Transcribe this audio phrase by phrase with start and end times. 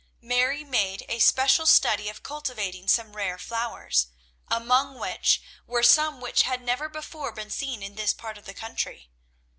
[0.23, 4.07] Mary made a special study of cultivating some rare flowers,
[4.47, 8.53] among which were some which had never before been seen in this part of the
[8.55, 9.11] country.